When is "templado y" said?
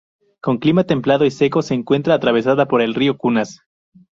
0.83-1.29